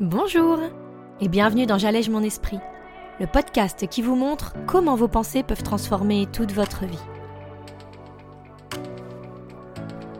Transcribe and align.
Bonjour 0.00 0.58
et 1.22 1.28
bienvenue 1.28 1.64
dans 1.64 1.78
J'allège 1.78 2.10
mon 2.10 2.22
esprit, 2.22 2.58
le 3.18 3.26
podcast 3.26 3.88
qui 3.88 4.02
vous 4.02 4.14
montre 4.14 4.52
comment 4.66 4.94
vos 4.94 5.08
pensées 5.08 5.42
peuvent 5.42 5.62
transformer 5.62 6.26
toute 6.34 6.52
votre 6.52 6.84
vie. 6.84 6.98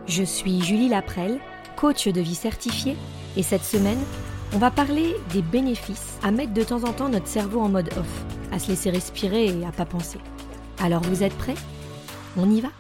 Je 0.06 0.22
suis 0.22 0.62
Julie 0.62 0.88
Laprelle, 0.88 1.38
coach 1.76 2.08
de 2.08 2.20
vie 2.22 2.34
certifiée, 2.34 2.96
et 3.36 3.42
cette 3.42 3.64
semaine, 3.64 4.02
on 4.54 4.58
va 4.58 4.70
parler 4.70 5.14
des 5.34 5.42
bénéfices 5.42 6.18
à 6.22 6.30
mettre 6.30 6.54
de 6.54 6.64
temps 6.64 6.84
en 6.84 6.94
temps 6.94 7.10
notre 7.10 7.28
cerveau 7.28 7.60
en 7.60 7.68
mode 7.68 7.92
off, 7.98 8.24
à 8.52 8.58
se 8.58 8.68
laisser 8.68 8.88
respirer 8.88 9.58
et 9.58 9.66
à 9.66 9.72
pas 9.72 9.84
penser. 9.84 10.20
Alors 10.78 11.02
vous 11.02 11.22
êtes 11.22 11.36
prêts? 11.36 11.54
On 12.38 12.48
y 12.48 12.62
va? 12.62 12.70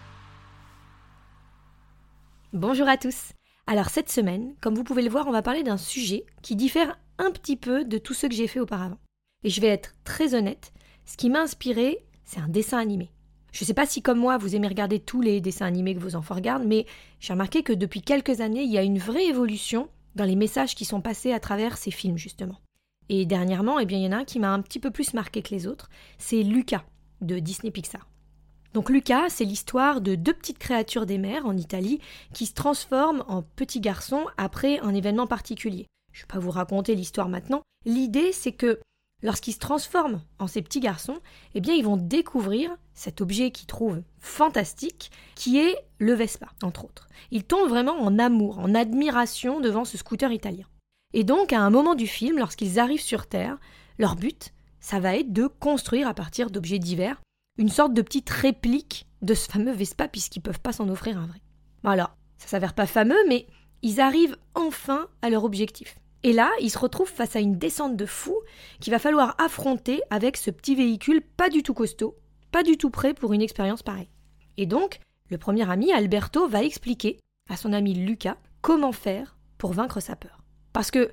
Bonjour 2.54 2.88
à 2.88 2.96
tous 2.96 3.32
alors 3.66 3.88
cette 3.88 4.10
semaine, 4.10 4.54
comme 4.60 4.74
vous 4.74 4.84
pouvez 4.84 5.02
le 5.02 5.10
voir, 5.10 5.26
on 5.26 5.32
va 5.32 5.42
parler 5.42 5.64
d'un 5.64 5.76
sujet 5.76 6.24
qui 6.40 6.54
diffère 6.54 6.98
un 7.18 7.30
petit 7.32 7.56
peu 7.56 7.84
de 7.84 7.98
tout 7.98 8.14
ce 8.14 8.26
que 8.26 8.34
j'ai 8.34 8.46
fait 8.46 8.60
auparavant. 8.60 8.98
Et 9.42 9.50
je 9.50 9.60
vais 9.60 9.68
être 9.68 9.94
très 10.04 10.34
honnête, 10.34 10.72
ce 11.04 11.16
qui 11.16 11.30
m'a 11.30 11.40
inspiré, 11.40 12.04
c'est 12.24 12.40
un 12.40 12.48
dessin 12.48 12.78
animé. 12.78 13.10
Je 13.52 13.64
ne 13.64 13.66
sais 13.66 13.74
pas 13.74 13.86
si 13.86 14.02
comme 14.02 14.18
moi 14.18 14.38
vous 14.38 14.54
aimez 14.54 14.68
regarder 14.68 15.00
tous 15.00 15.20
les 15.20 15.40
dessins 15.40 15.66
animés 15.66 15.94
que 15.94 16.00
vos 16.00 16.14
enfants 16.14 16.34
regardent, 16.34 16.66
mais 16.66 16.86
j'ai 17.20 17.32
remarqué 17.32 17.62
que 17.62 17.72
depuis 17.72 18.02
quelques 18.02 18.40
années, 18.40 18.62
il 18.62 18.70
y 18.70 18.78
a 18.78 18.82
une 18.82 18.98
vraie 18.98 19.26
évolution 19.26 19.88
dans 20.14 20.24
les 20.24 20.36
messages 20.36 20.74
qui 20.74 20.84
sont 20.84 21.00
passés 21.00 21.32
à 21.32 21.40
travers 21.40 21.76
ces 21.76 21.90
films 21.90 22.18
justement. 22.18 22.60
Et 23.08 23.24
dernièrement, 23.24 23.78
eh 23.78 23.86
bien, 23.86 23.98
il 23.98 24.04
y 24.04 24.08
en 24.08 24.12
a 24.12 24.18
un 24.18 24.24
qui 24.24 24.38
m'a 24.38 24.52
un 24.52 24.60
petit 24.60 24.80
peu 24.80 24.90
plus 24.90 25.14
marqué 25.14 25.42
que 25.42 25.54
les 25.54 25.66
autres, 25.66 25.88
c'est 26.18 26.42
Lucas 26.42 26.84
de 27.20 27.38
Disney 27.38 27.70
Pixar. 27.70 28.06
Donc 28.74 28.90
Lucas, 28.90 29.28
c'est 29.28 29.44
l'histoire 29.44 30.00
de 30.00 30.14
deux 30.14 30.34
petites 30.34 30.58
créatures 30.58 31.06
des 31.06 31.18
mers 31.18 31.46
en 31.46 31.56
Italie 31.56 32.00
qui 32.32 32.46
se 32.46 32.54
transforment 32.54 33.24
en 33.28 33.42
petits 33.42 33.80
garçons 33.80 34.26
après 34.36 34.78
un 34.80 34.94
événement 34.94 35.26
particulier. 35.26 35.86
Je 36.12 36.20
ne 36.20 36.22
vais 36.24 36.32
pas 36.32 36.38
vous 36.38 36.50
raconter 36.50 36.94
l'histoire 36.94 37.28
maintenant. 37.28 37.62
L'idée, 37.84 38.32
c'est 38.32 38.52
que 38.52 38.80
lorsqu'ils 39.22 39.52
se 39.52 39.58
transforment 39.58 40.22
en 40.38 40.46
ces 40.46 40.62
petits 40.62 40.80
garçons, 40.80 41.20
eh 41.54 41.60
bien, 41.60 41.74
ils 41.74 41.84
vont 41.84 41.96
découvrir 41.96 42.76
cet 42.94 43.20
objet 43.20 43.50
qu'ils 43.50 43.66
trouvent 43.66 44.02
fantastique, 44.18 45.10
qui 45.34 45.58
est 45.58 45.76
le 45.98 46.14
Vespa, 46.14 46.48
entre 46.62 46.84
autres. 46.84 47.08
Ils 47.30 47.44
tombent 47.44 47.68
vraiment 47.68 48.00
en 48.00 48.18
amour, 48.18 48.58
en 48.58 48.74
admiration 48.74 49.60
devant 49.60 49.84
ce 49.84 49.98
scooter 49.98 50.32
italien. 50.32 50.66
Et 51.12 51.24
donc, 51.24 51.52
à 51.52 51.60
un 51.60 51.70
moment 51.70 51.94
du 51.94 52.06
film, 52.06 52.38
lorsqu'ils 52.38 52.78
arrivent 52.78 53.00
sur 53.00 53.26
Terre, 53.26 53.58
leur 53.98 54.16
but, 54.16 54.52
ça 54.80 55.00
va 55.00 55.16
être 55.16 55.32
de 55.32 55.46
construire 55.46 56.08
à 56.08 56.14
partir 56.14 56.50
d'objets 56.50 56.78
divers 56.78 57.20
une 57.58 57.68
sorte 57.68 57.94
de 57.94 58.02
petite 58.02 58.30
réplique 58.30 59.06
de 59.22 59.34
ce 59.34 59.48
fameux 59.50 59.72
Vespa 59.72 60.08
puisqu'ils 60.08 60.40
peuvent 60.40 60.60
pas 60.60 60.72
s'en 60.72 60.88
offrir 60.88 61.18
un 61.18 61.26
vrai. 61.26 61.40
Bon 61.82 61.90
alors, 61.90 62.16
ça 62.38 62.48
s'avère 62.48 62.74
pas 62.74 62.86
fameux, 62.86 63.18
mais 63.28 63.46
ils 63.82 64.00
arrivent 64.00 64.36
enfin 64.54 65.08
à 65.22 65.30
leur 65.30 65.44
objectif. 65.44 65.98
Et 66.22 66.32
là, 66.32 66.50
ils 66.60 66.70
se 66.70 66.78
retrouvent 66.78 67.10
face 67.10 67.36
à 67.36 67.40
une 67.40 67.58
descente 67.58 67.96
de 67.96 68.06
fou 68.06 68.34
qu'il 68.80 68.90
va 68.90 68.98
falloir 68.98 69.34
affronter 69.38 70.02
avec 70.10 70.36
ce 70.36 70.50
petit 70.50 70.74
véhicule 70.74 71.22
pas 71.22 71.48
du 71.48 71.62
tout 71.62 71.74
costaud, 71.74 72.16
pas 72.50 72.62
du 72.62 72.76
tout 72.76 72.90
prêt 72.90 73.14
pour 73.14 73.32
une 73.32 73.42
expérience 73.42 73.82
pareille. 73.82 74.10
Et 74.56 74.66
donc, 74.66 74.98
le 75.30 75.38
premier 75.38 75.70
ami, 75.70 75.92
Alberto, 75.92 76.48
va 76.48 76.64
expliquer 76.64 77.18
à 77.48 77.56
son 77.56 77.72
ami 77.72 77.94
Lucas 77.94 78.36
comment 78.60 78.92
faire 78.92 79.36
pour 79.58 79.72
vaincre 79.72 80.00
sa 80.00 80.16
peur. 80.16 80.42
Parce 80.72 80.90
que 80.90 81.12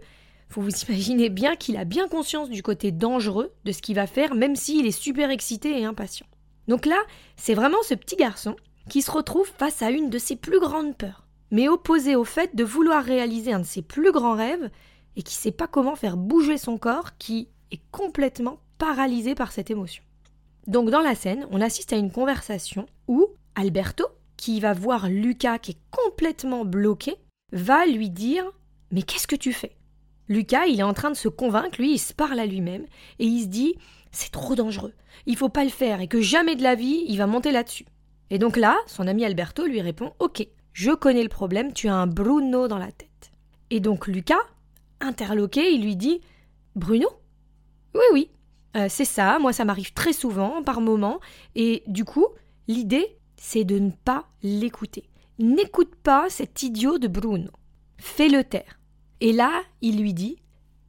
vous 0.50 0.62
vous 0.62 0.84
imaginez 0.88 1.30
bien 1.30 1.56
qu'il 1.56 1.78
a 1.78 1.86
bien 1.86 2.08
conscience 2.08 2.50
du 2.50 2.64
côté 2.64 2.92
dangereux 2.92 3.54
de 3.66 3.72
ce 3.72 3.82
qu'il 3.82 3.96
va 3.96 4.08
faire, 4.08 4.36
même 4.36 4.56
s'il 4.56 4.86
est 4.86 4.92
super 4.92 5.30
excité 5.30 5.80
et 5.80 5.86
impatient. 5.86 6.28
Donc 6.68 6.86
là, 6.86 7.02
c'est 7.36 7.54
vraiment 7.54 7.82
ce 7.84 7.94
petit 7.94 8.16
garçon 8.16 8.56
qui 8.90 9.02
se 9.02 9.12
retrouve 9.12 9.50
face 9.58 9.82
à 9.82 9.92
une 9.92 10.10
de 10.10 10.18
ses 10.18 10.36
plus 10.36 10.60
grandes 10.60 10.98
peurs, 10.98 11.28
mais 11.52 11.68
opposé 11.68 12.16
au 12.16 12.24
fait 12.24 12.56
de 12.56 12.64
vouloir 12.64 13.04
réaliser 13.04 13.54
un 13.54 13.60
de 13.60 13.66
ses 13.66 13.82
plus 13.82 14.12
grands 14.12 14.36
rêves 14.36 14.70
et 15.16 15.24
qui 15.24 15.36
ne 15.36 15.42
sait 15.42 15.52
pas 15.52 15.68
comment 15.68 15.96
faire 15.96 16.18
bouger 16.18 16.58
son 16.58 16.78
corps 16.78 17.18
qui 17.18 17.50
est 17.72 17.82
complètement 17.92 18.60
paralysé 18.78 19.36
par 19.36 19.52
cette 19.52 19.72
émotion. 19.72 20.04
Donc 20.68 20.90
dans 20.90 21.02
la 21.02 21.16
scène, 21.16 21.48
on 21.52 21.62
assiste 21.62 21.94
à 21.94 21.98
une 21.98 22.12
conversation 22.12 22.86
où 23.08 23.28
Alberto, 23.56 24.06
qui 24.38 24.60
va 24.60 24.74
voir 24.74 25.10
Lucas 25.10 25.60
qui 25.60 25.72
est 25.72 25.78
complètement 25.92 26.66
bloqué, 26.66 27.16
va 27.52 27.86
lui 27.86 28.10
dire 28.10 28.46
Mais 28.92 29.04
qu'est-ce 29.04 29.28
que 29.28 29.36
tu 29.36 29.54
fais? 29.54 29.76
Lucas, 30.28 30.66
il 30.66 30.80
est 30.80 30.84
en 30.84 30.94
train 30.94 31.12
de 31.12 31.16
se 31.16 31.28
convaincre, 31.28 31.80
lui, 31.80 31.94
il 31.94 32.00
se 32.00 32.14
parle 32.14 32.40
à 32.40 32.46
lui-même 32.46 32.86
et 33.20 33.26
il 33.26 33.44
se 33.44 33.48
dit 33.48 33.76
c'est 34.12 34.32
trop 34.32 34.56
dangereux, 34.56 34.94
il 35.26 35.36
faut 35.36 35.50
pas 35.50 35.64
le 35.64 35.70
faire 35.70 36.02
et 36.02 36.08
que 36.08 36.22
jamais 36.22 36.56
de 36.56 36.64
la 36.64 36.76
vie 36.76 37.04
il 37.08 37.18
va 37.18 37.28
monter 37.28 37.52
là-dessus. 37.52 37.86
Et 38.30 38.40
donc 38.40 38.58
là, 38.58 38.78
son 38.88 39.08
ami 39.08 39.26
Alberto 39.26 39.66
lui 39.66 39.82
répond 39.82 40.14
Ok, 40.20 40.48
je 40.72 40.92
connais 40.92 41.24
le 41.24 41.30
problème, 41.30 41.74
tu 41.74 41.88
as 41.88 41.96
un 41.96 42.08
Bruno 42.08 42.68
dans 42.68 42.78
la 42.78 42.92
tête. 42.92 43.32
Et 43.70 43.80
donc 43.80 44.08
Lucas, 44.08 44.42
interloqué, 45.02 45.72
il 45.74 45.84
lui 45.84 45.96
dit 45.96 46.22
Bruno? 46.76 47.08
Oui, 47.94 48.02
oui, 48.14 48.30
euh, 48.76 48.88
c'est 48.90 49.06
ça, 49.06 49.38
moi 49.40 49.54
ça 49.54 49.66
m'arrive 49.66 49.94
très 49.94 50.14
souvent, 50.14 50.64
par 50.64 50.82
moments, 50.82 51.20
et 51.56 51.84
du 51.88 52.06
coup, 52.06 52.28
l'idée, 52.68 53.18
c'est 53.36 53.66
de 53.66 53.78
ne 53.78 53.92
pas 53.92 54.26
l'écouter. 54.42 55.04
N'écoute 55.40 55.96
pas 55.96 56.30
cet 56.30 56.64
idiot 56.64 56.98
de 56.98 57.08
Bruno. 57.08 57.50
Fais-le 57.98 58.44
taire. 58.44 58.80
Et 59.24 59.32
là, 59.32 59.64
il 59.80 60.02
lui 60.02 60.14
dit 60.14 60.36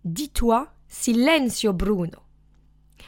Dis-toi 0.05 0.67
Silenzio 0.89 1.73
Bruno. 1.73 2.19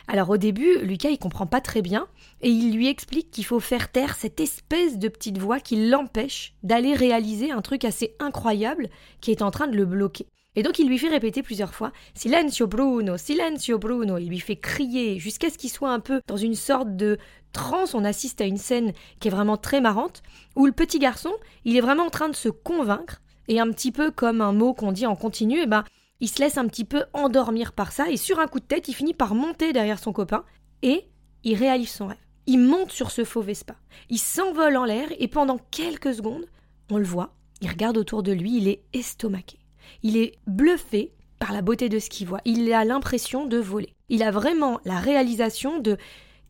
Alors 0.07 0.31
au 0.31 0.37
début, 0.37 0.79
Lucas 0.83 1.11
il 1.11 1.19
comprend 1.19 1.49
pas 1.49 1.61
très 1.61 1.83
bien 1.83 2.07
et 2.43 2.49
il 2.49 2.73
lui 2.73 2.87
explique 2.87 3.33
qu'il 3.33 3.45
faut 3.45 3.59
faire 3.59 3.91
taire 3.91 4.15
cette 4.15 4.39
espèce 4.39 4.99
de 4.99 5.09
petite 5.09 5.39
voix 5.39 5.59
qui 5.59 5.89
l'empêche 5.89 6.55
d'aller 6.63 6.95
réaliser 6.95 7.51
un 7.51 7.61
truc 7.61 7.85
assez 7.85 8.15
incroyable 8.21 8.89
qui 9.21 9.33
est 9.33 9.43
en 9.43 9.51
train 9.51 9.67
de 9.67 9.77
le 9.77 9.85
bloquer. 9.85 10.29
Et 10.55 10.63
donc 10.63 10.79
il 10.79 10.87
lui 10.87 10.97
fait 10.97 11.09
répéter 11.09 11.43
plusieurs 11.43 11.75
fois 11.75 11.91
Silenzio 12.15 12.69
Bruno, 12.69 13.17
Silenzio 13.17 13.81
Bruno. 13.81 14.19
Il 14.19 14.29
lui 14.29 14.39
fait 14.39 14.55
crier 14.55 15.19
jusqu'à 15.19 15.51
ce 15.51 15.59
qu'il 15.59 15.71
soit 15.71 15.91
un 15.91 15.99
peu 15.99 16.21
dans 16.29 16.37
une 16.37 16.55
sorte 16.55 16.95
de 16.95 17.19
transe. 17.51 17.97
On 17.97 18.05
assiste 18.05 18.41
à 18.41 18.45
une 18.45 18.59
scène 18.59 18.93
qui 19.19 19.27
est 19.27 19.33
vraiment 19.33 19.57
très 19.57 19.81
marrante 19.81 20.23
où 20.55 20.67
le 20.67 20.73
petit 20.73 21.01
garçon, 21.01 21.33
il 21.65 21.77
est 21.77 21.81
vraiment 21.81 22.05
en 22.05 22.11
train 22.11 22.29
de 22.29 22.37
se 22.37 22.49
convaincre 22.49 23.21
et 23.49 23.61
un 23.61 23.71
petit 23.71 23.93
peu 23.93 24.11
comme 24.11 24.41
un 24.41 24.53
mot 24.53 24.75
qu'on 24.75 24.93
dit 24.93 25.07
en 25.07 25.17
continu, 25.17 25.59
et 25.59 25.63
eh 25.63 25.67
ben, 25.67 25.85
il 26.21 26.29
se 26.29 26.41
laisse 26.41 26.59
un 26.59 26.67
petit 26.67 26.85
peu 26.85 27.05
endormir 27.13 27.73
par 27.73 27.93
ça, 27.93 28.11
et 28.11 28.17
sur 28.17 28.39
un 28.39 28.47
coup 28.47 28.61
de 28.61 28.65
tête, 28.65 28.89
il 28.89 28.95
finit 28.95 29.15
par 29.15 29.35
monter 29.35 29.73
derrière 29.73 29.99
son 29.99 30.13
copain, 30.13 30.45
et 30.83 31.05
il 31.45 31.57
réalise 31.57 31.91
son 31.91 32.07
rêve. 32.09 32.19
Il 32.47 32.61
monte 32.61 32.93
sur 32.93 33.11
ce 33.11 33.25
faux 33.25 33.43
Vespa. 33.43 33.75
Il 34.09 34.19
s'envole 34.19 34.77
en 34.77 34.85
l'air, 34.85 35.09
et 35.19 35.29
pendant 35.29 35.59
quelques 35.71 36.15
secondes, 36.15 36.47
on 36.91 36.99
le 36.99 37.05
voit, 37.05 37.35
il 37.61 37.69
regarde 37.69 37.97
autour 37.97 38.23
de 38.23 38.33
lui, 38.33 38.57
il 38.57 38.69
est 38.69 38.83
estomaqué. 38.93 39.59
Il 40.03 40.17
est 40.17 40.39
bluffé 40.47 41.13
par 41.39 41.53
la 41.53 41.63
beauté 41.63 41.89
de 41.89 41.99
ce 41.99 42.11
qu'il 42.11 42.27
voit. 42.27 42.41
Il 42.45 42.73
a 42.73 42.85
l'impression 42.85 43.47
de 43.47 43.59
voler. 43.59 43.95
Il 44.09 44.23
a 44.23 44.31
vraiment 44.31 44.81
la 44.85 44.99
réalisation 44.99 45.79
de 45.79 45.97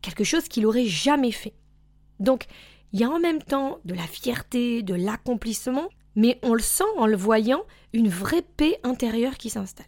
quelque 0.01 0.23
chose 0.23 0.47
qu'il 0.47 0.65
aurait 0.65 0.85
jamais 0.85 1.31
fait. 1.31 1.53
Donc, 2.19 2.45
il 2.93 2.99
y 2.99 3.03
a 3.03 3.09
en 3.09 3.19
même 3.19 3.41
temps 3.41 3.79
de 3.85 3.93
la 3.93 4.03
fierté, 4.03 4.81
de 4.81 4.95
l'accomplissement, 4.95 5.89
mais 6.17 6.39
on 6.43 6.53
le 6.53 6.61
sent 6.61 6.83
en 6.97 7.05
le 7.05 7.15
voyant, 7.15 7.61
une 7.93 8.09
vraie 8.09 8.41
paix 8.41 8.79
intérieure 8.83 9.37
qui 9.37 9.49
s'installe. 9.49 9.85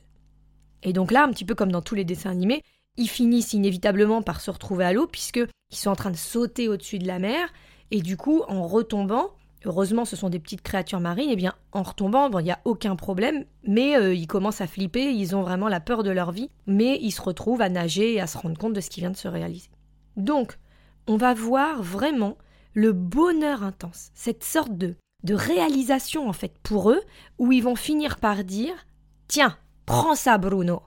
Et 0.84 0.94
donc 0.94 1.12
là, 1.12 1.24
un 1.24 1.30
petit 1.30 1.44
peu 1.44 1.56
comme 1.56 1.72
dans 1.72 1.82
tous 1.82 1.96
les 1.96 2.06
dessins 2.06 2.30
animés, 2.30 2.64
ils 2.96 3.10
finissent 3.10 3.54
inévitablement 3.54 4.22
par 4.22 4.40
se 4.40 4.52
retrouver 4.52 4.86
à 4.86 4.94
l'eau 4.94 5.08
puisqu'ils 5.08 5.50
sont 5.72 5.90
en 5.90 5.96
train 5.96 6.12
de 6.12 6.16
sauter 6.16 6.70
au-dessus 6.70 7.00
de 7.00 7.08
la 7.08 7.20
mer 7.20 7.50
et 7.92 8.02
du 8.02 8.16
coup, 8.16 8.44
en 8.48 8.68
retombant, 8.68 9.32
heureusement 9.66 10.06
ce 10.06 10.16
sont 10.16 10.30
des 10.30 10.40
petites 10.40 10.62
créatures 10.62 11.00
marines, 11.00 11.30
et 11.30 11.34
eh 11.34 11.36
bien 11.36 11.56
en 11.72 11.82
retombant, 11.82 12.30
il 12.38 12.44
n'y 12.44 12.52
a 12.52 12.62
aucun 12.64 12.96
problème, 12.96 13.46
mais 13.64 13.98
euh, 13.98 14.14
ils 14.14 14.28
commencent 14.28 14.62
à 14.62 14.68
flipper, 14.68 15.12
ils 15.12 15.36
ont 15.36 15.42
vraiment 15.42 15.68
la 15.68 15.80
peur 15.80 16.04
de 16.04 16.12
leur 16.12 16.32
vie, 16.32 16.52
mais 16.68 17.00
ils 17.02 17.12
se 17.12 17.22
retrouvent 17.22 17.62
à 17.62 17.70
nager 17.70 18.14
et 18.14 18.22
à 18.22 18.28
se 18.28 18.38
rendre 18.38 18.58
compte 18.58 18.74
de 18.74 18.82
ce 18.82 18.92
qui 18.92 19.00
vient 19.00 19.10
de 19.10 19.18
se 19.18 19.28
réaliser. 19.28 19.70
Donc, 20.16 20.60
on 21.08 21.18
va 21.18 21.34
voir 21.34 21.82
vraiment 21.82 22.38
le 22.76 22.94
bonheur 22.94 23.64
intense, 23.64 24.12
cette 24.14 24.44
sorte 24.44 24.78
de 24.78 24.96
de 25.24 25.34
réalisation 25.34 26.28
en 26.28 26.34
fait 26.34 26.54
pour 26.64 26.92
eux, 26.92 27.02
où 27.38 27.52
ils 27.52 27.64
vont 27.64 27.76
finir 27.76 28.18
par 28.18 28.44
dire 28.44 28.86
Tiens, 29.28 29.58
prends 29.86 30.16
ça 30.16 30.38
Bruno. 30.38 30.82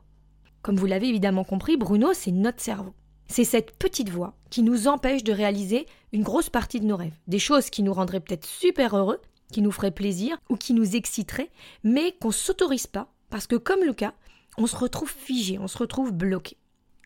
Comme 0.63 0.77
vous 0.77 0.87
l'avez 0.87 1.09
évidemment 1.09 1.45
compris, 1.45 1.77
Bruno, 1.77 2.13
c'est 2.13 2.33
notre 2.33 2.61
cerveau. 2.61 2.95
C'est 3.27 3.45
cette 3.45 3.77
petite 3.77 4.11
voix 4.11 4.35
qui 4.51 4.63
nous 4.63 4.89
empêche 4.89 5.25
de 5.25 5.33
réaliser 5.33 5.87
une 6.13 6.23
grosse 6.23 6.51
partie 6.51 6.81
de 6.81 6.87
nos 6.87 6.97
rêves, 6.97 7.19
des 7.27 7.39
choses 7.39 7.71
qui 7.71 7.83
nous 7.83 7.95
rendraient 7.95 8.21
peut-être 8.21 8.47
super 8.47 8.97
heureux, 8.97 9.21
qui 9.53 9.63
nous 9.63 9.71
feraient 9.73 9.91
plaisir 9.91 10.37
ou 10.51 10.57
qui 10.57 10.73
nous 10.75 10.97
exciteraient, 10.97 11.51
mais 11.83 12.13
qu'on 12.13 12.31
s'autorise 12.31 12.87
pas 12.87 13.09
parce 13.33 13.47
que 13.47 13.57
comme 13.57 13.83
Lucas, 13.83 14.13
on 14.59 14.67
se 14.67 14.77
retrouve 14.77 15.11
figé, 15.11 15.59
on 15.59 15.67
se 15.67 15.79
retrouve 15.79 16.13
bloqué. 16.13 16.59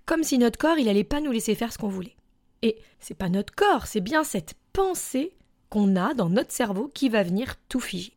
Comme 0.07 0.25
si 0.25 0.39
notre 0.39 0.59
corps, 0.59 0.79
il 0.79 0.89
allait 0.89 1.05
pas 1.05 1.21
nous 1.21 1.31
laisser 1.31 1.55
faire 1.55 1.73
ce 1.73 1.79
qu'on 1.79 1.89
voulait. 1.89 2.17
Et 2.63 2.77
c'est 2.99 3.15
pas 3.15 3.29
notre 3.29 3.55
corps, 3.55 3.87
c'est 3.87 4.01
bien 4.01 4.25
cette 4.25 4.55
pensée 4.73 5.33
qu'on 5.69 5.97
a 5.97 6.15
dans 6.15 6.29
notre 6.29 6.53
cerveau 6.53 6.91
qui 6.93 7.09
va 7.09 7.23
venir 7.23 7.57
tout 7.69 7.81
figer. 7.81 8.13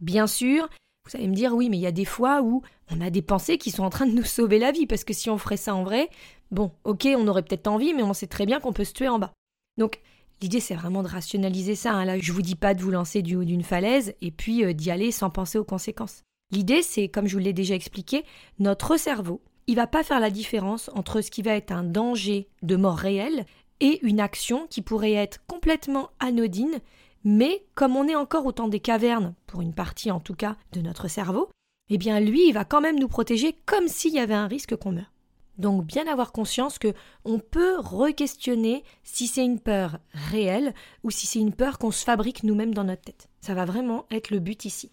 Bien 0.00 0.26
sûr, 0.26 0.68
vous 1.04 1.16
allez 1.16 1.28
me 1.28 1.34
dire 1.34 1.54
oui, 1.54 1.70
mais 1.70 1.78
il 1.78 1.82
y 1.82 1.86
a 1.86 1.92
des 1.92 2.04
fois 2.04 2.42
où 2.42 2.62
on 2.90 3.00
a 3.00 3.10
des 3.10 3.22
pensées 3.22 3.58
qui 3.58 3.70
sont 3.70 3.82
en 3.82 3.90
train 3.90 4.06
de 4.06 4.12
nous 4.12 4.24
sauver 4.24 4.58
la 4.58 4.72
vie, 4.72 4.86
parce 4.86 5.04
que 5.04 5.14
si 5.14 5.30
on 5.30 5.38
ferait 5.38 5.56
ça 5.56 5.74
en 5.74 5.82
vrai, 5.82 6.10
bon, 6.50 6.72
ok, 6.84 7.08
on 7.16 7.28
aurait 7.28 7.42
peut-être 7.42 7.66
envie, 7.66 7.94
mais 7.94 8.02
on 8.02 8.14
sait 8.14 8.26
très 8.26 8.46
bien 8.46 8.60
qu'on 8.60 8.72
peut 8.72 8.84
se 8.84 8.92
tuer 8.92 9.08
en 9.08 9.18
bas. 9.18 9.32
Donc, 9.78 10.00
l'idée, 10.42 10.60
c'est 10.60 10.74
vraiment 10.74 11.02
de 11.02 11.08
rationaliser 11.08 11.74
ça. 11.74 11.92
Hein. 11.92 12.04
Là, 12.04 12.18
je 12.18 12.32
vous 12.32 12.42
dis 12.42 12.56
pas 12.56 12.74
de 12.74 12.82
vous 12.82 12.90
lancer 12.90 13.22
du 13.22 13.36
haut 13.36 13.44
d'une 13.44 13.62
falaise 13.62 14.14
et 14.20 14.30
puis 14.30 14.64
euh, 14.64 14.72
d'y 14.72 14.90
aller 14.90 15.12
sans 15.12 15.30
penser 15.30 15.58
aux 15.58 15.64
conséquences. 15.64 16.22
L'idée, 16.50 16.82
c'est, 16.82 17.08
comme 17.08 17.26
je 17.26 17.34
vous 17.34 17.42
l'ai 17.42 17.52
déjà 17.52 17.74
expliqué, 17.74 18.24
notre 18.58 18.96
cerveau, 18.96 19.42
il 19.66 19.76
va 19.76 19.86
pas 19.86 20.02
faire 20.02 20.20
la 20.20 20.30
différence 20.30 20.90
entre 20.94 21.20
ce 21.20 21.30
qui 21.30 21.42
va 21.42 21.52
être 21.52 21.72
un 21.72 21.84
danger 21.84 22.48
de 22.62 22.76
mort 22.76 22.96
réelle 22.96 23.44
et 23.80 24.04
une 24.06 24.20
action 24.20 24.66
qui 24.68 24.82
pourrait 24.82 25.12
être 25.12 25.44
complètement 25.46 26.10
anodine, 26.20 26.80
mais 27.24 27.64
comme 27.74 27.96
on 27.96 28.08
est 28.08 28.14
encore 28.14 28.46
au 28.46 28.52
temps 28.52 28.68
des 28.68 28.80
cavernes, 28.80 29.34
pour 29.46 29.60
une 29.60 29.74
partie 29.74 30.10
en 30.10 30.20
tout 30.20 30.34
cas 30.34 30.56
de 30.72 30.80
notre 30.80 31.08
cerveau, 31.08 31.48
eh 31.90 31.98
bien 31.98 32.20
lui, 32.20 32.48
il 32.48 32.52
va 32.52 32.64
quand 32.64 32.80
même 32.80 32.98
nous 32.98 33.08
protéger 33.08 33.56
comme 33.66 33.88
s'il 33.88 34.14
y 34.14 34.18
avait 34.18 34.34
un 34.34 34.46
risque 34.46 34.76
qu'on 34.76 34.92
meure. 34.92 35.12
Donc 35.56 35.84
bien 35.84 36.06
avoir 36.06 36.30
conscience 36.30 36.78
que 36.78 36.94
on 37.24 37.40
peut 37.40 37.78
re-questionner 37.80 38.84
si 39.02 39.26
c'est 39.26 39.44
une 39.44 39.58
peur 39.58 39.98
réelle 40.12 40.72
ou 41.02 41.10
si 41.10 41.26
c'est 41.26 41.40
une 41.40 41.52
peur 41.52 41.78
qu'on 41.78 41.90
se 41.90 42.04
fabrique 42.04 42.44
nous-mêmes 42.44 42.74
dans 42.74 42.84
notre 42.84 43.02
tête. 43.02 43.28
Ça 43.40 43.54
va 43.54 43.64
vraiment 43.64 44.06
être 44.10 44.30
le 44.30 44.38
but 44.38 44.64
ici. 44.64 44.92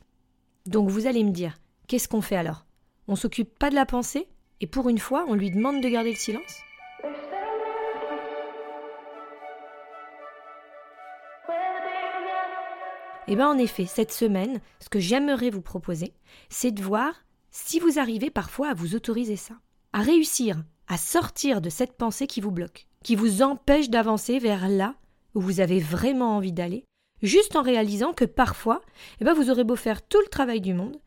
Donc 0.65 0.89
vous 0.89 1.05
allez 1.05 1.23
me 1.23 1.31
dire, 1.31 1.59
qu'est-ce 1.87 2.07
qu'on 2.07 2.21
fait 2.21 2.35
alors? 2.35 2.65
On 3.07 3.15
s'occupe 3.15 3.59
pas 3.59 3.69
de 3.69 3.75
la 3.75 3.85
pensée? 3.85 4.27
Et 4.59 4.67
pour 4.67 4.89
une 4.89 4.97
fois, 4.97 5.25
on 5.27 5.35
lui 5.35 5.51
demande 5.51 5.81
de 5.81 5.89
garder 5.89 6.11
le 6.11 6.17
silence? 6.17 6.61
Eh 13.27 13.35
bien 13.35 13.49
en 13.49 13.57
effet, 13.57 13.85
cette 13.87 14.11
semaine, 14.11 14.61
ce 14.79 14.89
que 14.89 14.99
j'aimerais 14.99 15.49
vous 15.49 15.61
proposer, 15.61 16.13
c'est 16.49 16.71
de 16.71 16.83
voir 16.83 17.13
si 17.49 17.79
vous 17.79 17.97
arrivez 17.97 18.29
parfois 18.29 18.69
à 18.69 18.73
vous 18.73 18.95
autoriser 18.95 19.35
ça, 19.35 19.55
à 19.93 20.01
réussir 20.01 20.63
à 20.87 20.97
sortir 20.97 21.61
de 21.61 21.69
cette 21.69 21.97
pensée 21.97 22.27
qui 22.27 22.41
vous 22.41 22.51
bloque, 22.51 22.87
qui 23.03 23.15
vous 23.15 23.41
empêche 23.41 23.89
d'avancer 23.89 24.39
vers 24.39 24.69
là 24.69 24.95
où 25.33 25.41
vous 25.41 25.59
avez 25.59 25.79
vraiment 25.79 26.37
envie 26.37 26.53
d'aller, 26.53 26.85
juste 27.21 27.55
en 27.55 27.61
réalisant 27.61 28.13
que 28.13 28.25
parfois, 28.25 28.81
eh 29.19 29.25
ben 29.25 29.33
vous 29.33 29.49
aurez 29.49 29.63
beau 29.63 29.75
faire 29.75 30.01
tout 30.05 30.21
le 30.21 30.29
travail 30.29 30.61
du 30.61 30.73
monde, 30.73 30.97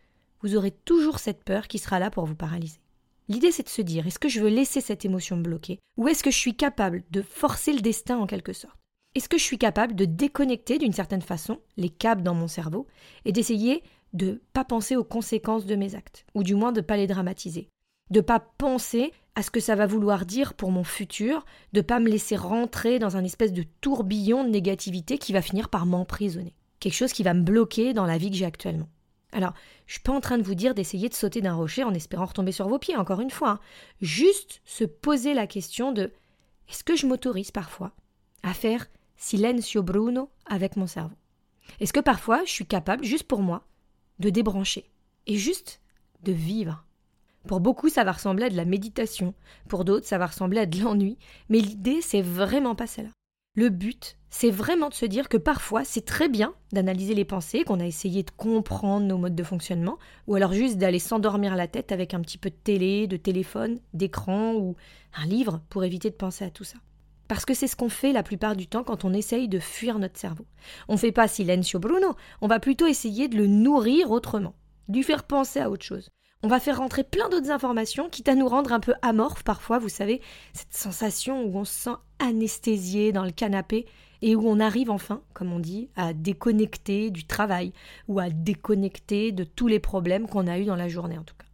vous 0.42 0.56
aurez 0.56 0.70
toujours 0.70 1.18
cette 1.18 1.44
peur 1.44 1.68
qui 1.68 1.78
sera 1.78 1.98
là 1.98 2.10
pour 2.10 2.26
vous 2.26 2.34
paralyser. 2.34 2.80
L'idée 3.28 3.52
c'est 3.52 3.62
de 3.62 3.68
se 3.68 3.82
dire 3.82 4.06
est-ce 4.06 4.18
que 4.18 4.28
je 4.28 4.40
veux 4.40 4.48
laisser 4.48 4.80
cette 4.80 5.04
émotion 5.04 5.36
bloquer 5.36 5.78
ou 5.96 6.08
est-ce 6.08 6.22
que 6.22 6.30
je 6.30 6.38
suis 6.38 6.56
capable 6.56 7.04
de 7.10 7.22
forcer 7.22 7.72
le 7.72 7.80
destin 7.80 8.18
en 8.18 8.26
quelque 8.26 8.52
sorte? 8.52 8.77
Est-ce 9.18 9.28
que 9.28 9.36
je 9.36 9.42
suis 9.42 9.58
capable 9.58 9.96
de 9.96 10.04
déconnecter 10.04 10.78
d'une 10.78 10.92
certaine 10.92 11.22
façon 11.22 11.58
les 11.76 11.88
câbles 11.88 12.22
dans 12.22 12.34
mon 12.34 12.46
cerveau 12.46 12.86
et 13.24 13.32
d'essayer 13.32 13.82
de 14.12 14.40
pas 14.52 14.64
penser 14.64 14.94
aux 14.94 15.02
conséquences 15.02 15.66
de 15.66 15.74
mes 15.74 15.96
actes, 15.96 16.24
ou 16.34 16.44
du 16.44 16.54
moins 16.54 16.70
de 16.70 16.80
pas 16.80 16.96
les 16.96 17.08
dramatiser, 17.08 17.68
de 18.10 18.20
pas 18.20 18.38
penser 18.38 19.12
à 19.34 19.42
ce 19.42 19.50
que 19.50 19.58
ça 19.58 19.74
va 19.74 19.86
vouloir 19.86 20.24
dire 20.24 20.54
pour 20.54 20.70
mon 20.70 20.84
futur, 20.84 21.44
de 21.72 21.80
pas 21.80 21.98
me 21.98 22.08
laisser 22.08 22.36
rentrer 22.36 23.00
dans 23.00 23.16
un 23.16 23.24
espèce 23.24 23.52
de 23.52 23.64
tourbillon 23.80 24.44
de 24.44 24.50
négativité 24.50 25.18
qui 25.18 25.32
va 25.32 25.42
finir 25.42 25.68
par 25.68 25.84
m'emprisonner, 25.84 26.54
quelque 26.78 26.94
chose 26.94 27.12
qui 27.12 27.24
va 27.24 27.34
me 27.34 27.42
bloquer 27.42 27.94
dans 27.94 28.06
la 28.06 28.18
vie 28.18 28.30
que 28.30 28.36
j'ai 28.36 28.46
actuellement. 28.46 28.88
Alors, 29.32 29.52
je 29.86 29.94
suis 29.94 30.02
pas 30.02 30.12
en 30.12 30.20
train 30.20 30.38
de 30.38 30.44
vous 30.44 30.54
dire 30.54 30.74
d'essayer 30.74 31.08
de 31.08 31.14
sauter 31.14 31.40
d'un 31.40 31.54
rocher 31.54 31.82
en 31.82 31.92
espérant 31.92 32.26
retomber 32.26 32.52
sur 32.52 32.68
vos 32.68 32.78
pieds, 32.78 32.96
encore 32.96 33.20
une 33.20 33.30
fois. 33.30 33.50
Hein. 33.50 33.60
Juste 34.00 34.62
se 34.64 34.84
poser 34.84 35.34
la 35.34 35.48
question 35.48 35.90
de 35.90 36.12
est-ce 36.68 36.84
que 36.84 36.94
je 36.94 37.06
m'autorise 37.06 37.50
parfois 37.50 37.92
à 38.44 38.54
faire 38.54 38.86
Silencio 39.20 39.82
Bruno 39.82 40.30
avec 40.46 40.76
mon 40.76 40.86
cerveau 40.86 41.16
Est-ce 41.80 41.92
que 41.92 41.98
parfois 41.98 42.44
je 42.44 42.52
suis 42.52 42.66
capable, 42.66 43.04
juste 43.04 43.24
pour 43.24 43.42
moi, 43.42 43.64
de 44.20 44.30
débrancher 44.30 44.88
et 45.26 45.36
juste 45.36 45.80
de 46.22 46.30
vivre? 46.30 46.84
Pour 47.48 47.58
beaucoup, 47.58 47.88
ça 47.88 48.04
va 48.04 48.12
ressembler 48.12 48.44
à 48.44 48.50
de 48.50 48.56
la 48.56 48.64
méditation, 48.64 49.34
pour 49.68 49.84
d'autres, 49.84 50.06
ça 50.06 50.18
va 50.18 50.26
ressembler 50.26 50.60
à 50.60 50.66
de 50.66 50.80
l'ennui, 50.80 51.18
mais 51.48 51.58
l'idée, 51.58 52.00
c'est 52.00 52.22
vraiment 52.22 52.76
pas 52.76 52.86
celle-là. 52.86 53.10
Le 53.56 53.70
but, 53.70 54.16
c'est 54.30 54.52
vraiment 54.52 54.88
de 54.88 54.94
se 54.94 55.06
dire 55.06 55.28
que 55.28 55.36
parfois, 55.36 55.84
c'est 55.84 56.04
très 56.04 56.28
bien 56.28 56.54
d'analyser 56.70 57.14
les 57.14 57.24
pensées, 57.24 57.64
qu'on 57.64 57.80
a 57.80 57.86
essayé 57.86 58.22
de 58.22 58.30
comprendre 58.30 59.04
nos 59.04 59.18
modes 59.18 59.34
de 59.34 59.42
fonctionnement, 59.42 59.98
ou 60.28 60.36
alors 60.36 60.52
juste 60.52 60.78
d'aller 60.78 61.00
s'endormir 61.00 61.56
la 61.56 61.66
tête 61.66 61.90
avec 61.90 62.14
un 62.14 62.20
petit 62.20 62.38
peu 62.38 62.50
de 62.50 62.54
télé, 62.54 63.08
de 63.08 63.16
téléphone, 63.16 63.80
d'écran 63.94 64.54
ou 64.54 64.76
un 65.14 65.26
livre 65.26 65.60
pour 65.70 65.82
éviter 65.82 66.08
de 66.08 66.14
penser 66.14 66.44
à 66.44 66.50
tout 66.50 66.64
ça. 66.64 66.78
Parce 67.28 67.44
que 67.44 67.54
c'est 67.54 67.66
ce 67.66 67.76
qu'on 67.76 67.90
fait 67.90 68.12
la 68.12 68.22
plupart 68.22 68.56
du 68.56 68.66
temps 68.66 68.82
quand 68.82 69.04
on 69.04 69.12
essaye 69.12 69.48
de 69.48 69.58
fuir 69.58 69.98
notre 69.98 70.18
cerveau. 70.18 70.46
On 70.88 70.94
ne 70.94 70.98
fait 70.98 71.12
pas 71.12 71.28
silencio 71.28 71.78
Bruno, 71.78 72.16
on 72.40 72.48
va 72.48 72.58
plutôt 72.58 72.86
essayer 72.86 73.28
de 73.28 73.36
le 73.36 73.46
nourrir 73.46 74.10
autrement, 74.10 74.54
lui 74.88 75.02
faire 75.02 75.24
penser 75.24 75.60
à 75.60 75.70
autre 75.70 75.84
chose. 75.84 76.10
On 76.42 76.48
va 76.48 76.60
faire 76.60 76.78
rentrer 76.78 77.02
plein 77.02 77.28
d'autres 77.28 77.50
informations, 77.50 78.08
quitte 78.08 78.28
à 78.28 78.36
nous 78.36 78.48
rendre 78.48 78.72
un 78.72 78.80
peu 78.80 78.94
amorphes 79.02 79.42
parfois, 79.42 79.78
vous 79.78 79.88
savez, 79.88 80.22
cette 80.52 80.74
sensation 80.74 81.44
où 81.44 81.58
on 81.58 81.64
se 81.64 81.74
sent 81.74 81.96
anesthésié 82.20 83.12
dans 83.12 83.24
le 83.24 83.32
canapé 83.32 83.86
et 84.22 84.36
où 84.36 84.48
on 84.48 84.60
arrive 84.60 84.90
enfin, 84.90 85.22
comme 85.34 85.52
on 85.52 85.58
dit, 85.58 85.90
à 85.96 86.12
déconnecter 86.12 87.10
du 87.10 87.26
travail 87.26 87.72
ou 88.06 88.20
à 88.20 88.30
déconnecter 88.30 89.32
de 89.32 89.44
tous 89.44 89.66
les 89.66 89.80
problèmes 89.80 90.28
qu'on 90.28 90.46
a 90.46 90.58
eus 90.58 90.64
dans 90.64 90.76
la 90.76 90.88
journée 90.88 91.18
en 91.18 91.24
tout 91.24 91.34
cas. 91.36 91.46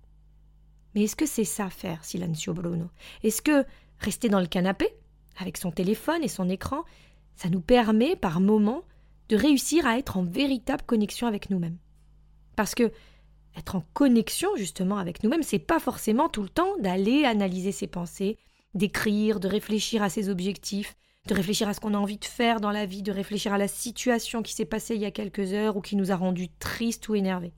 Mais 0.94 1.05
est-ce 1.05 1.17
que 1.17 1.27
c'est 1.27 1.44
ça 1.44 1.70
faire, 1.70 2.05
silencio 2.05 2.53
Bruno? 2.53 2.91
Est-ce 3.23 3.43
que 3.43 3.65
rester 3.99 4.29
dans 4.29 4.41
le 4.41 4.47
canapé, 4.47 4.88
avec 5.36 5.56
son 5.56 5.70
téléphone 5.70 6.22
et 6.22 6.28
son 6.28 6.48
écran, 6.48 6.84
ça 7.34 7.48
nous 7.48 7.60
permet 7.60 8.16
par 8.16 8.40
moments 8.40 8.82
de 9.28 9.36
réussir 9.36 9.86
à 9.86 9.98
être 9.98 10.16
en 10.16 10.22
véritable 10.22 10.82
connexion 10.82 11.26
avec 11.26 11.50
nous-mêmes. 11.50 11.78
Parce 12.56 12.75
que 12.75 12.92
être 13.56 13.76
en 13.76 13.84
connexion 13.92 14.48
justement 14.56 14.98
avec 14.98 15.22
nous-mêmes, 15.22 15.42
c'est 15.42 15.58
pas 15.58 15.78
forcément 15.78 16.28
tout 16.28 16.42
le 16.42 16.48
temps 16.48 16.76
d'aller 16.78 17.25
analyser 17.25 17.72
ses 17.72 17.86
pensées, 17.86 18.38
d'écrire, 18.75 19.40
de 19.40 19.48
réfléchir 19.48 20.02
à 20.02 20.10
ses 20.10 20.28
objectifs, 20.28 20.96
de 21.28 21.34
réfléchir 21.34 21.69
à 21.69 21.75
ce 21.75 21.81
qu'on 21.81 21.94
a 21.94 21.98
envie 21.98 22.19
de 22.19 22.25
faire 22.25 22.60
dans 22.60 22.70
la 22.70 22.86
vie, 22.86 23.02
de 23.02 23.12
réfléchir 23.12 23.52
à 23.52 23.58
la 23.58 23.69
situation 23.69 24.42
qui 24.42 24.52
s'est 24.52 24.64
passée 24.64 24.96
il 24.96 25.00
y 25.00 25.06
a 25.06 25.10
quelques 25.10 25.52
heures 25.52 25.76
ou 25.76 25.81
qui 25.81 25.96
nous 25.96 26.12
a 26.12 26.16
rendus 26.16 26.50
tristes 26.58 27.08
ou 27.08 27.14
énervés. 27.14 27.54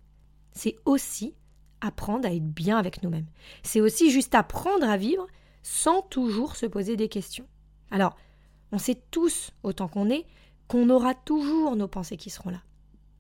C'est 0.53 0.77
aussi 0.85 1.35
apprendre 1.81 2.29
à 2.29 2.33
être 2.33 2.47
bien 2.47 2.79
avec 2.79 3.03
nous-mêmes. 3.03 3.27
C'est 3.63 3.81
aussi 3.81 4.11
juste 4.11 4.35
apprendre 4.35 4.89
à 4.89 4.97
vivre 4.97 5.27
sans 5.63 6.03
toujours 6.03 6.57
se 6.57 6.67
poser 6.67 6.97
des 6.97 7.09
questions. 7.09 7.47
Alors, 7.91 8.17
on 8.73 8.79
sait 8.79 9.01
tous, 9.11 9.51
autant 9.63 9.89
qu'on 9.89 10.11
est, 10.11 10.27
qu'on 10.69 10.91
aura 10.91 11.15
toujours 11.15 11.77
nos 11.77 11.89
pensées 11.89 12.17
qui 12.17 12.31
seront 12.31 12.51
là. 12.51 12.63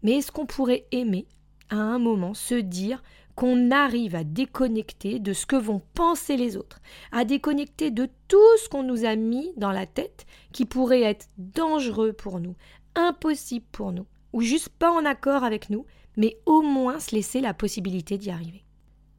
Mais 0.03 0.13
est-ce 0.13 0.33
qu'on 0.33 0.47
pourrait 0.47 0.87
aimer, 0.93 1.27
à 1.71 1.77
un 1.77 1.99
moment, 1.99 2.35
se 2.35 2.55
dire 2.55 3.03
qu'on 3.35 3.71
arrive 3.71 4.15
à 4.15 4.25
déconnecter 4.25 5.19
de 5.19 5.33
ce 5.33 5.47
que 5.47 5.57
vont 5.57 5.83
penser 5.95 6.37
les 6.37 6.57
autres, 6.57 6.81
à 7.13 7.25
déconnecter 7.25 7.91
de 7.91 8.09
tout 8.29 8.57
ce 8.63 8.69
qu'on 8.69 8.83
nous 8.83 9.05
a 9.05 9.15
mis 9.15 9.53
dans 9.57 9.73
la 9.73 9.87
tête 9.87 10.27
qui 10.53 10.65
pourrait 10.65 11.03
être 11.03 11.29
dangereux 11.37 12.13
pour 12.13 12.41
nous, 12.41 12.57
impossible 12.95 13.67
pour 13.73 13.93
nous, 13.93 14.07
ou 14.33 14.41
juste 14.41 14.71
pas 14.71 14.91
en 14.91 15.05
accord 15.05 15.45
avec 15.45 15.71
nous, 15.71 15.85
mais 16.17 16.39
au 16.47 16.63
moins 16.63 16.99
se 16.99 17.15
laisser 17.15 17.41
la 17.41 17.53
possibilité 17.53 18.17
d'y 18.17 18.31
arriver? 18.31 18.66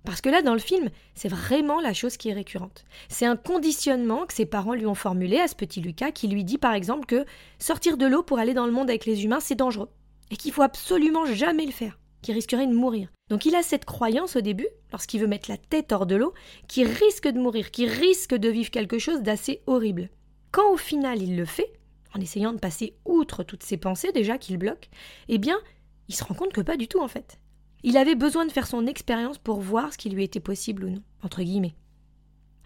Parce 0.07 0.21
que 0.21 0.29
là, 0.29 0.41
dans 0.41 0.53
le 0.53 0.59
film, 0.59 0.89
c'est 1.15 1.27
vraiment 1.27 1.81
la 1.81 1.93
chose 1.93 2.15
qui 2.15 2.29
est 2.29 2.33
récurrente. 2.33 2.85
C'est 3.09 3.25
un 3.25 3.35
conditionnement 3.35 4.25
que 4.25 4.33
ses 4.33 4.45
parents 4.45 4.73
lui 4.73 4.85
ont 4.85 4.95
formulé 4.95 5.37
à 5.37 5.49
ce 5.49 5.55
petit 5.55 5.81
Lucas 5.81 6.11
qui 6.11 6.29
lui 6.29 6.45
dit 6.45 6.57
par 6.57 6.73
exemple 6.73 7.05
que 7.05 7.25
sortir 7.59 7.97
de 7.97 8.05
l'eau 8.05 8.23
pour 8.23 8.39
aller 8.39 8.53
dans 8.53 8.65
le 8.65 8.71
monde 8.71 8.89
avec 8.89 9.05
les 9.05 9.25
humains, 9.25 9.41
c'est 9.41 9.55
dangereux. 9.55 9.89
Et 10.31 10.37
qu'il 10.37 10.53
faut 10.53 10.61
absolument 10.61 11.25
jamais 11.25 11.65
le 11.65 11.73
faire, 11.73 11.99
qu'il 12.21 12.35
risquerait 12.35 12.67
de 12.67 12.73
mourir. 12.73 13.09
Donc 13.29 13.45
il 13.45 13.53
a 13.53 13.63
cette 13.63 13.83
croyance 13.83 14.37
au 14.37 14.41
début, 14.41 14.69
lorsqu'il 14.93 15.19
veut 15.19 15.27
mettre 15.27 15.51
la 15.51 15.57
tête 15.57 15.91
hors 15.91 16.05
de 16.05 16.15
l'eau, 16.15 16.33
qu'il 16.69 16.87
risque 16.87 17.27
de 17.27 17.39
mourir, 17.39 17.69
qu'il 17.69 17.89
risque 17.89 18.33
de 18.33 18.47
vivre 18.47 18.71
quelque 18.71 18.99
chose 18.99 19.23
d'assez 19.23 19.59
horrible. 19.67 20.09
Quand 20.51 20.71
au 20.71 20.77
final 20.77 21.21
il 21.21 21.35
le 21.35 21.43
fait, 21.43 21.73
en 22.15 22.21
essayant 22.21 22.53
de 22.53 22.59
passer 22.59 22.95
outre 23.03 23.43
toutes 23.43 23.63
ces 23.63 23.75
pensées 23.75 24.13
déjà 24.13 24.37
qu'il 24.37 24.57
bloque, 24.57 24.87
eh 25.27 25.37
bien, 25.37 25.59
il 26.07 26.15
se 26.15 26.23
rend 26.23 26.33
compte 26.33 26.53
que 26.53 26.61
pas 26.61 26.77
du 26.77 26.87
tout 26.87 27.01
en 27.01 27.09
fait. 27.09 27.41
Il 27.83 27.97
avait 27.97 28.15
besoin 28.15 28.45
de 28.45 28.51
faire 28.51 28.67
son 28.67 28.87
expérience 28.87 29.37
pour 29.37 29.61
voir 29.61 29.93
ce 29.93 29.97
qui 29.97 30.09
lui 30.09 30.23
était 30.23 30.39
possible 30.39 30.85
ou 30.85 30.89
non. 30.89 31.03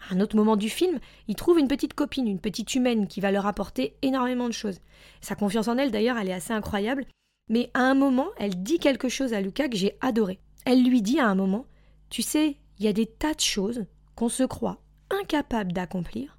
À 0.09 0.13
un 0.13 0.19
autre 0.19 0.35
moment 0.35 0.55
du 0.55 0.69
film, 0.69 0.99
il 1.27 1.35
trouve 1.35 1.59
une 1.59 1.67
petite 1.67 1.93
copine, 1.93 2.27
une 2.27 2.39
petite 2.39 2.73
humaine 2.75 3.07
qui 3.07 3.21
va 3.21 3.31
leur 3.31 3.45
apporter 3.45 3.95
énormément 4.01 4.47
de 4.47 4.53
choses. 4.53 4.79
Sa 5.19 5.35
confiance 5.35 5.67
en 5.67 5.77
elle, 5.77 5.91
d'ailleurs, 5.91 6.17
elle 6.17 6.29
est 6.29 6.33
assez 6.33 6.53
incroyable. 6.53 7.05
Mais 7.49 7.69
à 7.73 7.81
un 7.81 7.93
moment, 7.93 8.29
elle 8.37 8.63
dit 8.63 8.79
quelque 8.79 9.09
chose 9.09 9.33
à 9.33 9.41
Lucas 9.41 9.67
que 9.67 9.77
j'ai 9.77 9.97
adoré. 10.01 10.39
Elle 10.65 10.83
lui 10.83 11.01
dit 11.01 11.19
à 11.19 11.27
un 11.27 11.35
moment 11.35 11.65
Tu 12.09 12.21
sais, 12.21 12.57
il 12.79 12.85
y 12.85 12.87
a 12.87 12.93
des 12.93 13.05
tas 13.05 13.33
de 13.33 13.41
choses 13.41 13.85
qu'on 14.15 14.29
se 14.29 14.43
croit 14.43 14.81
incapable 15.09 15.73
d'accomplir, 15.73 16.37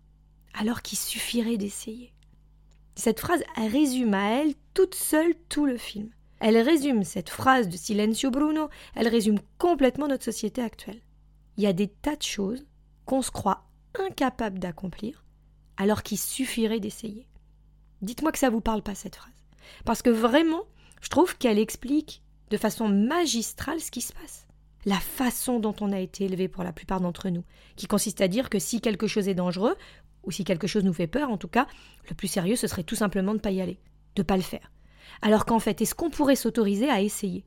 alors 0.54 0.82
qu'il 0.82 0.98
suffirait 0.98 1.58
d'essayer. 1.58 2.12
Cette 2.94 3.20
phrase 3.20 3.42
résume 3.56 4.14
à 4.14 4.40
elle 4.40 4.54
toute 4.74 4.94
seule 4.94 5.34
tout 5.48 5.66
le 5.66 5.76
film. 5.76 6.10
Elle 6.44 6.58
résume 6.58 7.04
cette 7.04 7.30
phrase 7.30 7.68
de 7.68 7.76
Silencio 7.76 8.32
Bruno, 8.32 8.68
elle 8.96 9.06
résume 9.06 9.38
complètement 9.58 10.08
notre 10.08 10.24
société 10.24 10.60
actuelle. 10.60 11.00
Il 11.56 11.62
y 11.62 11.68
a 11.68 11.72
des 11.72 11.86
tas 11.86 12.16
de 12.16 12.22
choses 12.22 12.66
qu'on 13.04 13.22
se 13.22 13.30
croit 13.30 13.68
incapable 13.96 14.58
d'accomplir, 14.58 15.24
alors 15.76 16.02
qu'il 16.02 16.18
suffirait 16.18 16.80
d'essayer. 16.80 17.28
Dites-moi 18.00 18.32
que 18.32 18.40
ça 18.40 18.48
ne 18.48 18.54
vous 18.54 18.60
parle 18.60 18.82
pas 18.82 18.96
cette 18.96 19.14
phrase. 19.14 19.32
Parce 19.84 20.02
que 20.02 20.10
vraiment, 20.10 20.64
je 21.00 21.10
trouve 21.10 21.38
qu'elle 21.38 21.60
explique 21.60 22.24
de 22.50 22.56
façon 22.56 22.88
magistrale 22.88 23.78
ce 23.78 23.92
qui 23.92 24.00
se 24.00 24.12
passe. 24.12 24.48
La 24.84 24.98
façon 24.98 25.60
dont 25.60 25.76
on 25.80 25.92
a 25.92 26.00
été 26.00 26.24
élevé 26.24 26.48
pour 26.48 26.64
la 26.64 26.72
plupart 26.72 27.00
d'entre 27.00 27.28
nous, 27.28 27.44
qui 27.76 27.86
consiste 27.86 28.20
à 28.20 28.26
dire 28.26 28.50
que 28.50 28.58
si 28.58 28.80
quelque 28.80 29.06
chose 29.06 29.28
est 29.28 29.34
dangereux, 29.34 29.76
ou 30.24 30.32
si 30.32 30.42
quelque 30.42 30.66
chose 30.66 30.82
nous 30.82 30.92
fait 30.92 31.06
peur 31.06 31.30
en 31.30 31.38
tout 31.38 31.46
cas, 31.46 31.68
le 32.08 32.16
plus 32.16 32.26
sérieux 32.26 32.56
ce 32.56 32.66
serait 32.66 32.82
tout 32.82 32.96
simplement 32.96 33.30
de 33.30 33.36
ne 33.36 33.42
pas 33.42 33.52
y 33.52 33.60
aller, 33.60 33.78
de 34.16 34.22
ne 34.22 34.26
pas 34.26 34.36
le 34.36 34.42
faire. 34.42 34.72
Alors 35.20 35.44
qu'en 35.44 35.58
fait, 35.58 35.80
est-ce 35.80 35.94
qu'on 35.94 36.10
pourrait 36.10 36.36
s'autoriser 36.36 36.88
à 36.88 37.00
essayer? 37.00 37.44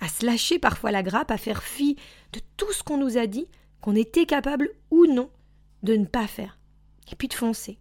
À 0.00 0.08
se 0.08 0.24
lâcher 0.24 0.58
parfois 0.58 0.92
la 0.92 1.02
grappe, 1.02 1.30
à 1.30 1.38
faire 1.38 1.62
fi 1.62 1.96
de 2.32 2.40
tout 2.56 2.72
ce 2.72 2.82
qu'on 2.82 2.98
nous 2.98 3.18
a 3.18 3.26
dit, 3.26 3.48
qu'on 3.80 3.96
était 3.96 4.26
capable 4.26 4.70
ou 4.90 5.06
non 5.06 5.30
de 5.82 5.94
ne 5.94 6.06
pas 6.06 6.26
faire, 6.26 6.58
et 7.10 7.16
puis 7.16 7.28
de 7.28 7.34
foncer. 7.34 7.78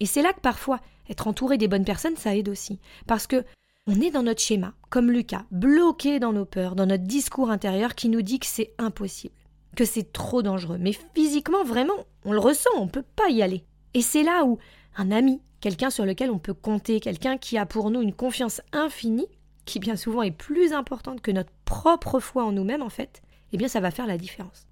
Et 0.00 0.06
c'est 0.06 0.22
là 0.22 0.32
que 0.32 0.40
parfois 0.40 0.80
être 1.08 1.26
entouré 1.26 1.58
des 1.58 1.68
bonnes 1.68 1.84
personnes, 1.84 2.16
ça 2.16 2.36
aide 2.36 2.48
aussi, 2.48 2.78
parce 3.06 3.26
que 3.26 3.44
on 3.86 4.00
est 4.00 4.10
dans 4.10 4.22
notre 4.22 4.42
schéma, 4.42 4.74
comme 4.88 5.10
Lucas, 5.10 5.46
bloqué 5.50 6.20
dans 6.20 6.32
nos 6.32 6.44
peurs, 6.44 6.76
dans 6.76 6.86
notre 6.86 7.04
discours 7.04 7.50
intérieur 7.50 7.94
qui 7.94 8.08
nous 8.08 8.22
dit 8.22 8.38
que 8.38 8.46
c'est 8.46 8.72
impossible, 8.78 9.34
que 9.74 9.84
c'est 9.84 10.12
trop 10.12 10.42
dangereux. 10.42 10.78
Mais 10.78 10.92
physiquement, 11.14 11.64
vraiment, 11.64 11.94
on 12.24 12.32
le 12.32 12.38
ressent, 12.38 12.70
on 12.76 12.84
ne 12.84 12.90
peut 12.90 13.04
pas 13.16 13.30
y 13.30 13.42
aller. 13.42 13.64
Et 13.94 14.02
c'est 14.02 14.22
là 14.22 14.44
où 14.44 14.58
un 14.96 15.10
ami, 15.10 15.40
quelqu'un 15.60 15.90
sur 15.90 16.04
lequel 16.04 16.30
on 16.30 16.38
peut 16.38 16.54
compter, 16.54 17.00
quelqu'un 17.00 17.38
qui 17.38 17.58
a 17.58 17.66
pour 17.66 17.90
nous 17.90 18.02
une 18.02 18.14
confiance 18.14 18.60
infinie, 18.72 19.28
qui 19.64 19.78
bien 19.78 19.96
souvent 19.96 20.22
est 20.22 20.30
plus 20.30 20.72
importante 20.72 21.20
que 21.20 21.30
notre 21.30 21.52
propre 21.64 22.18
foi 22.20 22.44
en 22.44 22.52
nous-mêmes 22.52 22.82
en 22.82 22.88
fait, 22.88 23.22
eh 23.52 23.56
bien 23.56 23.68
ça 23.68 23.80
va 23.80 23.90
faire 23.90 24.06
la 24.06 24.18
différence. 24.18 24.66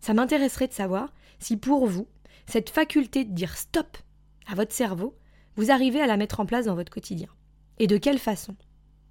Ça 0.00 0.14
m'intéresserait 0.14 0.68
de 0.68 0.72
savoir 0.72 1.12
si 1.38 1.56
pour 1.56 1.86
vous, 1.86 2.08
cette 2.46 2.70
faculté 2.70 3.24
de 3.24 3.32
dire 3.32 3.56
stop 3.56 3.96
à 4.46 4.54
votre 4.54 4.72
cerveau, 4.72 5.16
vous 5.56 5.70
arrivez 5.70 6.00
à 6.00 6.06
la 6.06 6.16
mettre 6.16 6.40
en 6.40 6.46
place 6.46 6.66
dans 6.66 6.74
votre 6.74 6.92
quotidien. 6.92 7.28
Et 7.78 7.86
de 7.86 7.96
quelle 7.96 8.18
façon? 8.18 8.56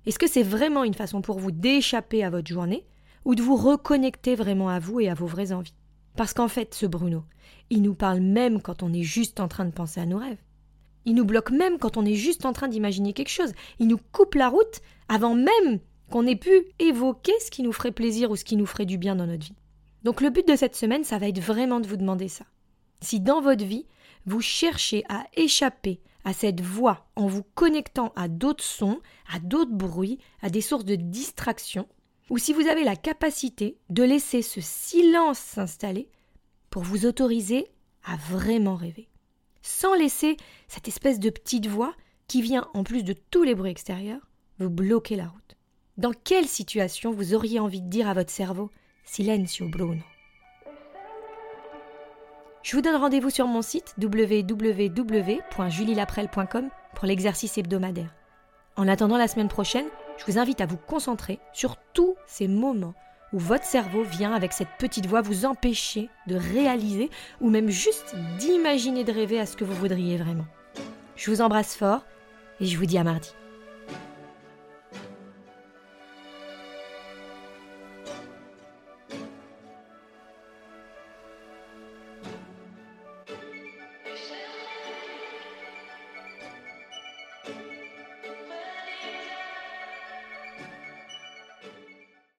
Est-ce 0.06 0.20
que 0.20 0.28
c'est 0.28 0.44
vraiment 0.44 0.84
une 0.84 0.94
façon 0.94 1.22
pour 1.22 1.40
vous 1.40 1.52
d'échapper 1.52 2.24
à 2.24 2.30
votre 2.30 2.48
journée 2.48 2.86
ou 3.24 3.36
de 3.36 3.42
vous 3.42 3.56
reconnecter 3.56 4.36
vraiment 4.36 4.70
à 4.70 4.80
vous 4.80 5.00
et 5.00 5.10
à 5.10 5.14
vos 5.14 5.28
vraies 5.28 5.52
envies? 5.52 5.76
Parce 6.16 6.34
qu'en 6.34 6.48
fait, 6.48 6.74
ce 6.74 6.86
Bruno, 6.86 7.24
il 7.70 7.82
nous 7.82 7.94
parle 7.94 8.20
même 8.20 8.62
quand 8.62 8.84
on 8.84 8.92
est 8.94 9.04
juste 9.04 9.40
en 9.40 9.48
train 9.48 9.66
de 9.66 9.72
penser 9.72 10.02
à 10.02 10.06
nos 10.06 10.18
rêves. 10.18 10.42
Il 11.06 11.16
nous 11.16 11.26
bloque 11.26 11.52
même 11.52 11.78
quand 11.78 11.98
on 11.98 12.06
est 12.06 12.16
juste 12.16 12.46
en 12.46 12.54
train 12.54 12.68
d'imaginer 12.68 13.14
quelque 13.14 13.30
chose. 13.30 13.54
Il 13.80 13.88
nous 13.88 14.00
coupe 14.12 14.36
la 14.36 14.50
route 14.50 14.82
avant 15.08 15.36
même 15.36 15.80
qu'on 16.10 16.28
ait 16.28 16.36
pu 16.36 16.52
évoquer 16.80 17.34
ce 17.44 17.50
qui 17.50 17.64
nous 17.64 17.74
ferait 17.74 17.92
plaisir 17.92 18.32
ou 18.32 18.36
ce 18.36 18.44
qui 18.44 18.58
nous 18.58 18.66
ferait 18.66 18.86
du 18.86 18.98
bien 18.98 19.16
dans 19.16 19.26
notre 19.26 19.46
vie. 19.46 19.56
Donc 20.04 20.22
le 20.22 20.30
but 20.30 20.48
de 20.48 20.56
cette 20.56 20.76
semaine, 20.76 21.04
ça 21.04 21.18
va 21.18 21.28
être 21.28 21.40
vraiment 21.40 21.80
de 21.80 21.88
vous 21.88 21.98
demander 21.98 22.28
ça. 22.28 22.46
Si 23.02 23.20
dans 23.20 23.42
votre 23.42 23.64
vie, 23.64 23.86
vous 24.26 24.42
cherchez 24.42 25.04
à 25.10 25.26
échapper 25.36 26.02
à 26.24 26.34
cette 26.34 26.62
voix 26.62 27.08
en 27.16 27.28
vous 27.28 27.44
connectant 27.56 28.14
à 28.16 28.28
d'autres 28.28 28.64
sons, 28.64 29.00
à 29.34 29.40
d'autres 29.40 29.74
bruits, 29.74 30.20
à 30.42 30.50
des 30.50 30.62
sources 30.62 30.86
de 30.86 30.96
distraction, 30.96 31.88
ou 32.30 32.38
si 32.38 32.54
vous 32.54 32.68
avez 32.68 32.84
la 32.84 32.96
capacité 32.96 33.78
de 33.90 34.04
laisser 34.04 34.42
ce 34.42 34.62
silence 34.62 35.40
s'installer 35.40 36.08
pour 36.70 36.84
vous 36.84 37.06
autoriser 37.06 37.68
à 38.06 38.16
vraiment 38.16 38.76
rêver, 38.76 39.10
sans 39.62 39.94
laisser 39.94 40.38
cette 40.68 40.88
espèce 40.88 41.20
de 41.20 41.30
petite 41.30 41.68
voix 41.68 41.94
qui 42.28 42.42
vient, 42.42 42.68
en 42.74 42.84
plus 42.84 43.04
de 43.04 43.14
tous 43.14 43.44
les 43.44 43.56
bruits 43.56 43.72
extérieurs, 43.72 44.28
vous 44.60 44.70
bloquer 44.70 45.16
la 45.16 45.28
route. 45.28 45.58
Dans 45.98 46.14
quelle 46.14 46.48
situation 46.48 47.12
vous 47.12 47.34
auriez 47.34 47.60
envie 47.60 47.82
de 47.82 47.90
dire 47.90 48.08
à 48.08 48.14
votre 48.14 48.32
cerveau 48.32 48.70
Silenzio 49.06 49.68
Bruno 49.68 50.04
je 52.64 52.76
vous 52.76 52.84
donne 52.84 52.96
rendez-vous 52.96 53.32
sur 53.32 53.48
mon 53.48 53.64
site 53.64 53.96
www.julielaprel.com 54.00 56.70
pour 56.94 57.08
l'exercice 57.08 57.58
hebdomadaire. 57.58 58.14
En 58.76 58.88
attendant 58.88 59.18
la 59.18 59.28
semaine 59.28 59.48
prochaine, 59.48 59.88
je 60.18 60.26
vous 60.26 60.38
invite 60.38 60.62
à 60.62 60.68
vous 60.68 60.78
concentrer 60.78 61.40
sur 61.54 61.78
tous 61.94 62.16
ces 62.28 62.48
moments 62.48 62.94
où 63.34 63.40
votre 63.40 63.66
cerveau 63.66 64.04
vient 64.04 64.34
avec 64.34 64.54
cette 64.54 64.78
petite 64.78 65.06
voix 65.06 65.22
vous 65.22 65.46
empêcher 65.46 66.10
de 66.28 66.36
réaliser 66.36 67.10
ou 67.40 67.50
même 67.50 67.70
juste 67.70 68.16
d'imaginer 68.40 69.04
de 69.04 69.12
rêver 69.12 69.40
à 69.40 69.46
ce 69.46 69.56
que 69.56 69.64
vous 69.64 69.76
voudriez 69.76 70.18
vraiment. 70.18 70.48
Je 71.16 71.32
vous 71.32 71.42
embrasse 71.42 71.76
fort 71.76 72.06
et 72.60 72.66
je 72.66 72.78
vous 72.78 72.86
dis 72.86 72.98
à 72.98 73.04
mardi. 73.04 73.32